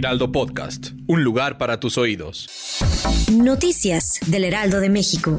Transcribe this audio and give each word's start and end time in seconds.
Heraldo 0.00 0.32
Podcast, 0.32 0.92
un 1.08 1.24
lugar 1.24 1.58
para 1.58 1.78
tus 1.78 1.98
oídos. 1.98 2.48
Noticias 3.30 4.18
del 4.28 4.44
Heraldo 4.44 4.80
de 4.80 4.88
México. 4.88 5.36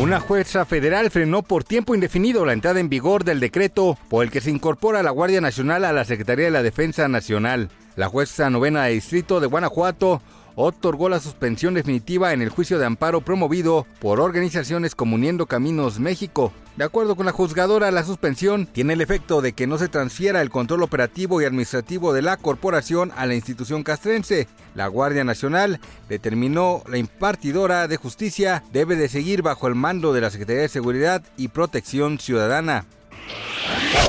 Una 0.00 0.18
jueza 0.18 0.64
federal 0.64 1.12
frenó 1.12 1.42
por 1.44 1.62
tiempo 1.62 1.94
indefinido 1.94 2.44
la 2.44 2.52
entrada 2.52 2.80
en 2.80 2.88
vigor 2.88 3.22
del 3.22 3.38
decreto 3.38 3.96
por 4.08 4.24
el 4.24 4.32
que 4.32 4.40
se 4.40 4.50
incorpora 4.50 5.04
la 5.04 5.12
Guardia 5.12 5.40
Nacional 5.40 5.84
a 5.84 5.92
la 5.92 6.04
Secretaría 6.04 6.46
de 6.46 6.50
la 6.50 6.64
Defensa 6.64 7.06
Nacional. 7.06 7.70
La 7.94 8.08
jueza 8.08 8.50
novena 8.50 8.82
de 8.82 8.94
distrito 8.94 9.38
de 9.38 9.46
Guanajuato 9.46 10.20
otorgó 10.56 11.08
la 11.08 11.20
suspensión 11.20 11.74
definitiva 11.74 12.32
en 12.32 12.42
el 12.42 12.48
juicio 12.48 12.80
de 12.80 12.86
amparo 12.86 13.20
promovido 13.20 13.86
por 14.00 14.18
organizaciones 14.18 14.96
como 14.96 15.14
Uniendo 15.14 15.46
Caminos 15.46 16.00
México. 16.00 16.52
De 16.76 16.84
acuerdo 16.84 17.16
con 17.16 17.26
la 17.26 17.32
juzgadora, 17.32 17.90
la 17.90 18.04
suspensión 18.04 18.66
tiene 18.66 18.94
el 18.94 19.00
efecto 19.00 19.42
de 19.42 19.52
que 19.52 19.66
no 19.66 19.76
se 19.76 19.88
transfiera 19.88 20.40
el 20.40 20.50
control 20.50 20.82
operativo 20.82 21.42
y 21.42 21.44
administrativo 21.44 22.12
de 22.12 22.22
la 22.22 22.36
corporación 22.36 23.12
a 23.16 23.26
la 23.26 23.34
institución 23.34 23.82
castrense. 23.82 24.48
La 24.74 24.86
Guardia 24.86 25.24
Nacional 25.24 25.80
determinó 26.08 26.82
la 26.86 26.96
impartidora 26.96 27.88
de 27.88 27.96
justicia 27.96 28.62
debe 28.72 28.96
de 28.96 29.08
seguir 29.08 29.42
bajo 29.42 29.66
el 29.66 29.74
mando 29.74 30.12
de 30.12 30.20
la 30.20 30.30
Secretaría 30.30 30.62
de 30.62 30.68
Seguridad 30.68 31.22
y 31.36 31.48
Protección 31.48 32.18
Ciudadana. 32.18 32.86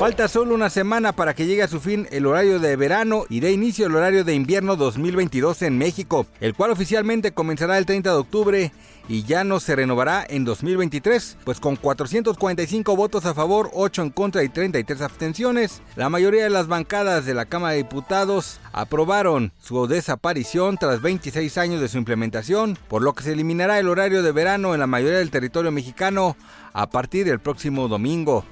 Falta 0.02 0.26
solo 0.26 0.52
una 0.56 0.68
semana 0.68 1.12
para 1.12 1.32
que 1.32 1.46
llegue 1.46 1.62
a 1.62 1.68
su 1.68 1.78
fin 1.78 2.08
el 2.10 2.26
horario 2.26 2.58
de 2.58 2.74
verano 2.74 3.24
y 3.28 3.38
dé 3.38 3.52
inicio 3.52 3.86
el 3.86 3.94
horario 3.94 4.24
de 4.24 4.34
invierno 4.34 4.74
2022 4.74 5.62
en 5.62 5.78
México, 5.78 6.26
el 6.40 6.54
cual 6.54 6.72
oficialmente 6.72 7.30
comenzará 7.30 7.78
el 7.78 7.86
30 7.86 8.10
de 8.10 8.16
octubre 8.16 8.72
y 9.08 9.22
ya 9.22 9.44
no 9.44 9.60
se 9.60 9.76
renovará 9.76 10.26
en 10.28 10.44
2023, 10.44 11.38
pues 11.44 11.60
con 11.60 11.76
445 11.76 12.96
votos 12.96 13.26
a 13.26 13.34
favor, 13.34 13.70
8 13.74 14.02
en 14.02 14.10
contra 14.10 14.42
y 14.42 14.48
33 14.48 15.02
abstenciones, 15.02 15.82
la 15.94 16.08
mayoría 16.08 16.42
de 16.42 16.50
las 16.50 16.66
bancadas 16.66 17.24
de 17.24 17.34
la 17.34 17.44
Cámara 17.44 17.74
de 17.74 17.84
Diputados 17.84 18.58
aprobaron 18.72 19.52
su 19.60 19.86
desaparición 19.86 20.78
tras 20.78 21.00
26 21.00 21.58
años 21.58 21.80
de 21.80 21.86
su 21.86 21.98
implementación, 21.98 22.76
por 22.88 23.02
lo 23.02 23.12
que 23.12 23.22
se 23.22 23.34
eliminará 23.34 23.78
el 23.78 23.88
horario 23.88 24.24
de 24.24 24.32
verano 24.32 24.74
en 24.74 24.80
la 24.80 24.88
mayoría 24.88 25.18
del 25.18 25.30
territorio 25.30 25.70
mexicano 25.70 26.36
a 26.72 26.90
partir 26.90 27.24
del 27.24 27.38
próximo 27.38 27.86
domingo. 27.86 28.44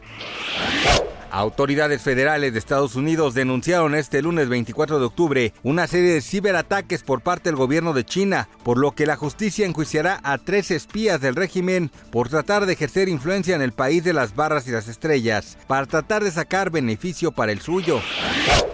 Autoridades 1.31 2.03
federales 2.03 2.53
de 2.53 2.59
Estados 2.59 2.97
Unidos 2.97 3.35
denunciaron 3.35 3.95
este 3.95 4.23
lunes 4.23 4.49
24 4.49 4.99
de 4.99 5.05
octubre 5.05 5.55
una 5.63 5.87
serie 5.87 6.15
de 6.15 6.21
ciberataques 6.21 7.03
por 7.03 7.21
parte 7.21 7.49
del 7.49 7.57
gobierno 7.57 7.93
de 7.93 8.05
China, 8.05 8.49
por 8.65 8.79
lo 8.79 8.93
que 8.93 9.07
la 9.07 9.17
justicia 9.17 9.67
enjuiciará 9.67 10.21
a 10.25 10.39
tres 10.39 10.71
espías 10.71 11.21
del 11.21 11.37
régimen 11.37 11.91
por 12.11 12.29
tratar 12.29 12.67
de 12.67 12.73
ejercer 12.73 13.09
influencia 13.09 13.55
en 13.55 13.63
el 13.63 13.73
país 13.73 14.03
de 14.03 14.13
las 14.13 14.35
barras 14.35 14.67
y 14.67 14.73
las 14.73 14.89
estrellas, 14.89 15.57
para 15.67 15.87
tratar 15.87 16.25
de 16.25 16.31
sacar 16.31 16.71
beneficio 16.71 17.33
para 17.33 17.53
el 17.53 17.61
suyo. 17.61 18.01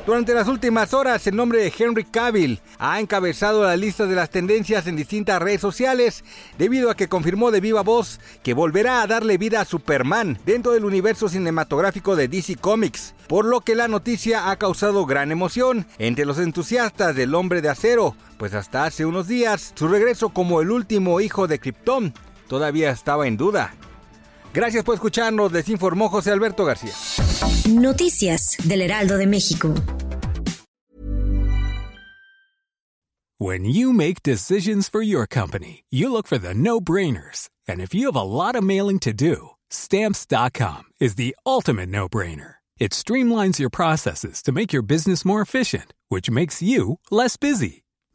Durante 0.07 0.35
las 0.35 0.47
últimas 0.47 0.95
horas, 0.95 1.27
el 1.27 1.35
nombre 1.35 1.59
de 1.59 1.73
Henry 1.77 2.05
Cavill 2.05 2.61
ha 2.79 3.01
encabezado 3.01 3.65
la 3.65 3.77
lista 3.77 4.07
de 4.07 4.15
las 4.15 4.31
tendencias 4.31 4.87
en 4.87 4.95
distintas 4.95 5.43
redes 5.43 5.61
sociales, 5.61 6.23
debido 6.57 6.91
a 6.91 6.95
que 6.95 7.09
confirmó 7.09 7.51
de 7.51 7.61
viva 7.61 7.83
voz 7.83 8.21
que 8.45 8.55
volverá 8.55 9.03
a 9.03 9.09
darle 9.09 9.37
vida 9.37 9.61
a 9.61 9.65
Superman 9.65 10.39
dentro 10.47 10.71
del 10.71 10.85
universo 10.85 11.29
cinematográfico 11.29 12.15
de 12.15 12.29
DC 12.29 12.55
Comics, 12.55 13.17
por 13.27 13.47
lo 13.47 13.63
que 13.63 13.75
la 13.75 13.89
noticia 13.89 14.49
ha 14.49 14.57
causado 14.59 15.07
gran 15.07 15.33
emoción 15.33 15.87
entre 15.99 16.25
los 16.25 16.39
entusiastas 16.39 17.17
del 17.17 17.35
hombre 17.35 17.61
de 17.61 17.71
acero, 17.71 18.15
pues 18.39 18.55
hasta 18.55 18.85
hace 18.85 19.07
unos 19.07 19.27
días 19.27 19.73
su 19.75 19.89
regreso 19.89 20.29
como 20.29 20.61
el 20.61 20.71
último 20.71 21.21
hijo 21.21 21.49
de 21.49 21.59
Krypton 21.59 22.15
todavía 22.47 22.93
estaba 22.93 23.27
en 23.27 23.37
duda. 23.37 23.75
Gracias 24.57 24.85
por 24.85 24.95
escucharnos, 24.95 25.53
les 25.53 25.69
informó 25.69 26.09
José 26.09 26.33
Alberto 26.33 26.65
García. 26.65 26.95
Noticias 27.69 28.57
del 28.65 28.81
Heraldo 28.81 29.19
de 29.19 29.27
México. 29.27 29.75
When 33.39 33.67
you 33.67 33.93
make 33.93 34.23
decisions 34.23 34.89
for 34.89 35.03
your 35.03 35.27
company, 35.27 35.85
you 35.91 36.11
look 36.11 36.27
for 36.27 36.39
the 36.39 36.55
no-brainers. 36.55 37.51
And 37.69 37.83
if 37.83 37.95
you 37.95 38.07
have 38.07 38.17
a 38.17 38.23
lot 38.23 38.57
of 38.57 38.65
mailing 38.65 38.99
to 39.01 39.13
do, 39.13 39.51
stamps.com 39.69 40.85
is 41.01 41.17
the 41.17 41.37
ultimate 41.45 41.91
no-brainer. 41.91 42.55
It 42.79 42.93
streamlines 42.93 43.59
your 43.59 43.69
processes 43.69 44.41
to 44.45 44.53
make 44.53 44.73
your 44.73 44.83
business 44.83 45.23
more 45.23 45.43
efficient, 45.43 45.93
which 46.09 46.31
makes 46.31 46.63
you 46.63 46.99
less 47.11 47.37
busy. 47.37 47.85